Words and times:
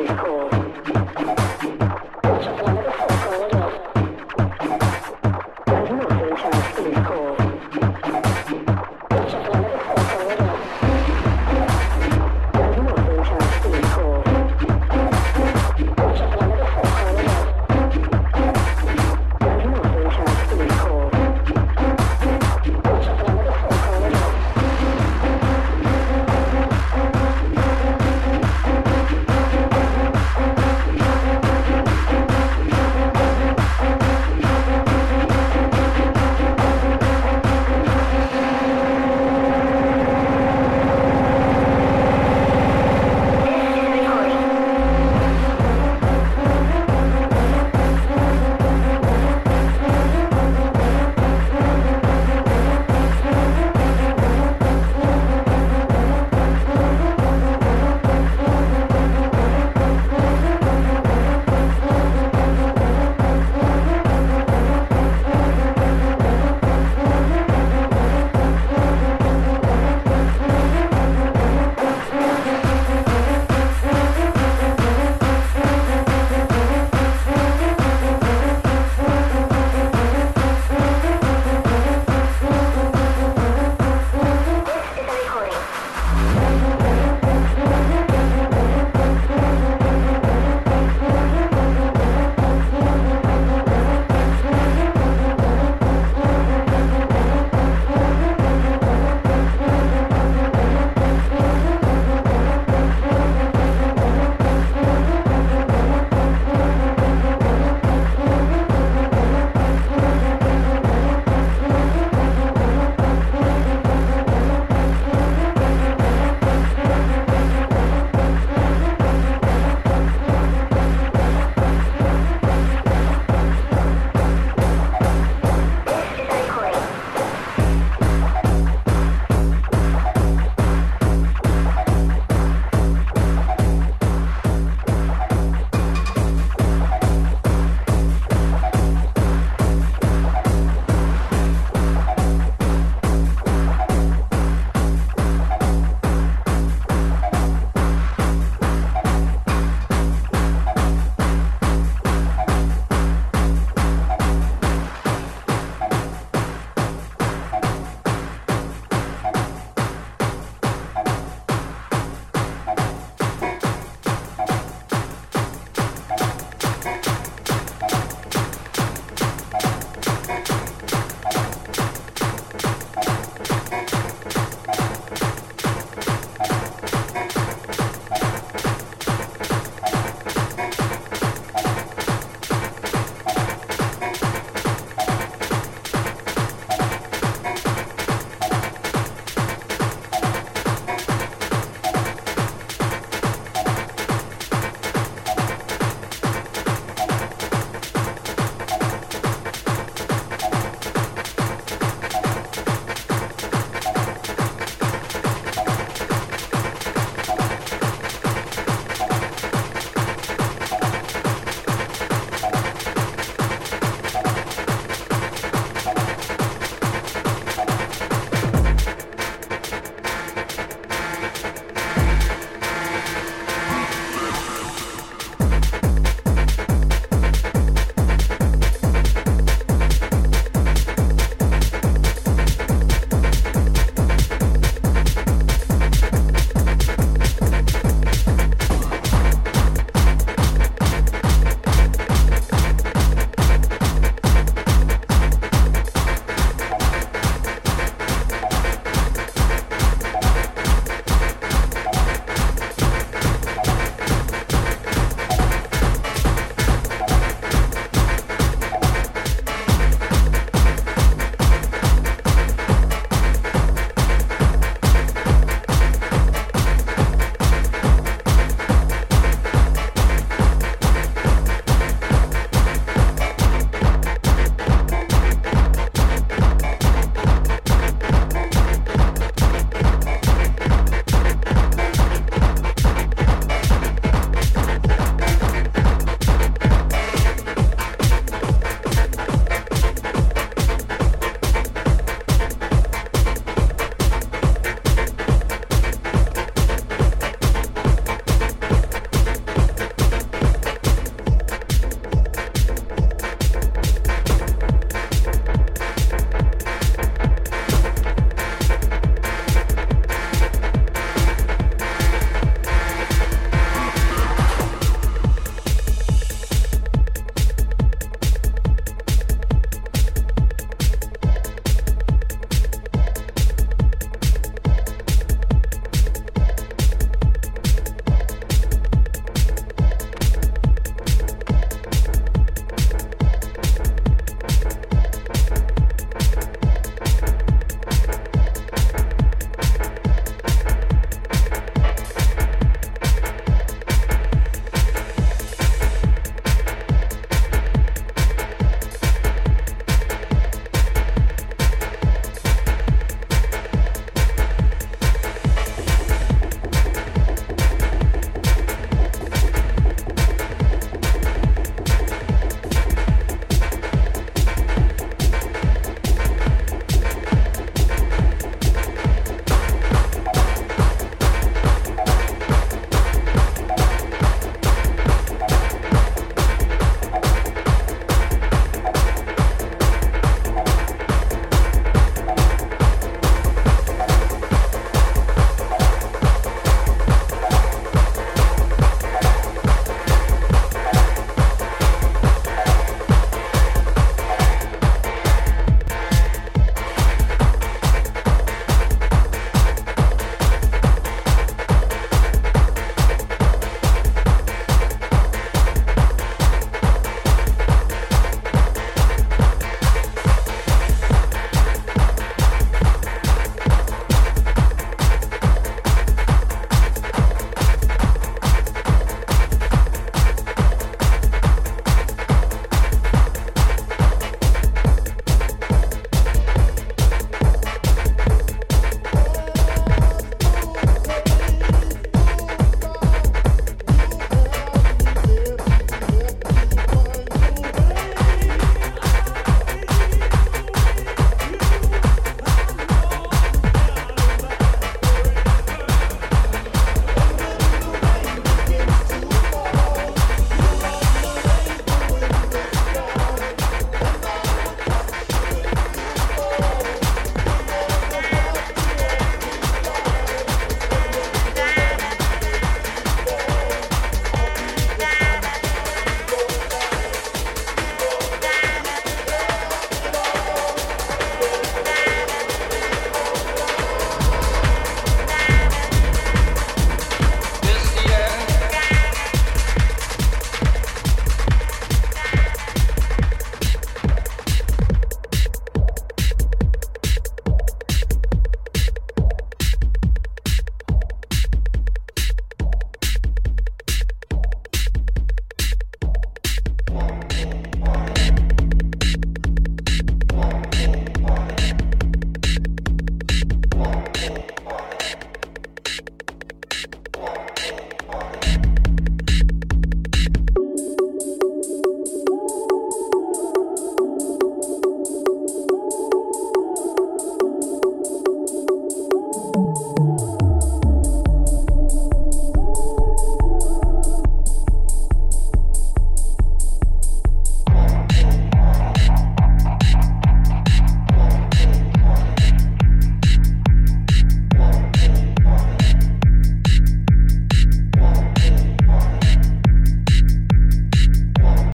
we 0.00 0.06
call. 0.06 0.49